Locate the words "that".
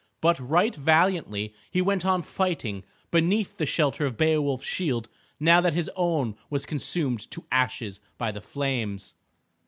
5.61-5.75